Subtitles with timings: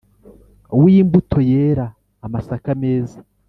[0.81, 1.87] W' imbuto yera
[2.25, 3.17] amasaka meza